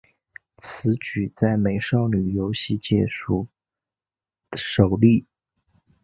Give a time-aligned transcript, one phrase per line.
[0.63, 3.47] 此举在美少女游戏界属
[4.57, 5.27] 首例。